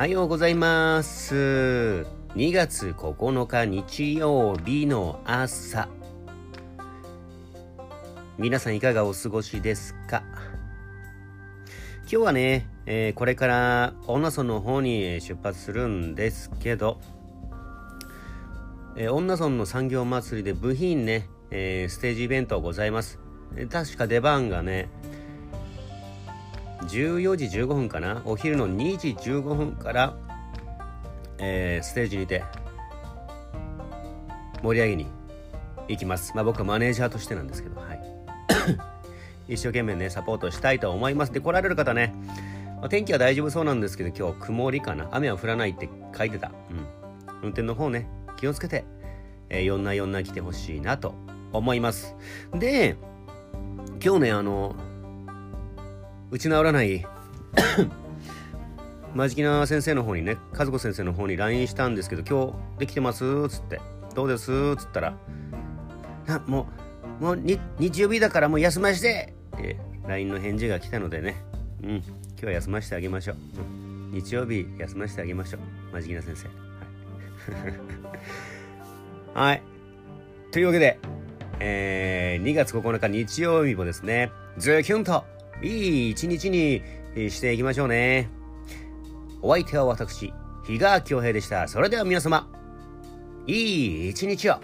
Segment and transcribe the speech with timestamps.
[0.00, 2.06] おはようございます。
[2.34, 5.90] 2月9日日曜日の朝。
[8.38, 10.22] 皆さんいかがお過ごしですか？
[12.04, 16.98] 今日はね、えー、これから女村の方に出発するんですけど、
[18.96, 23.18] えー、女村の産業祭りで部品ね、えー、ステージイベントございます。
[23.70, 24.88] 確か出番がね、
[26.82, 28.22] 14時15分かな？
[28.24, 30.16] お昼の2時15分から、
[31.38, 32.44] えー、ステージにて
[34.62, 35.06] 盛り上げに
[35.88, 36.32] 行きます。
[36.34, 38.00] まあ僕はマネージャーとしてなんですけどはい。
[39.54, 41.32] 一生懸命ねサポートしたいと思います。
[41.32, 42.14] で来られる方ね、
[42.80, 45.08] まあ、天気は大丈夫そうなんですけど今日曇りかな？
[45.10, 46.52] 雨は降らないって書いてた。
[46.70, 46.86] うん。
[47.42, 48.84] 運転の方ね気をつけて、
[49.48, 51.14] えー、4な4な来てほしいなと
[51.52, 52.14] 思います。
[52.54, 52.96] で
[54.02, 54.74] 今日ねあの
[56.30, 57.06] 打ち直らない。
[59.14, 63.24] マジキナ先生の方にね和子先生の方に LINE したんですけど今日できてます？
[63.24, 63.80] っつって。
[64.14, 64.52] どうです？
[64.52, 65.16] っつったら
[66.28, 66.68] あも
[67.20, 69.34] うもう日曜日だからもう休まして！
[69.56, 71.42] って LINE の返事が来たのでね。
[71.82, 71.90] うん。
[71.96, 72.02] 今
[72.38, 75.60] 日は休ませてあげましょう、うん、日曜日休ませてあげましょう。
[75.92, 76.46] マジキナ先生。
[79.36, 79.62] はい、 はい、
[80.52, 80.98] というわけで、
[81.58, 85.24] えー、2月9日日曜日もですねズキュンと
[85.62, 86.82] いい一日に
[87.30, 88.30] していきましょうね。
[89.42, 90.32] お相手は私、
[90.66, 91.68] 比嘉京平でした。
[91.68, 92.48] それでは皆様、
[93.46, 94.54] いい一日を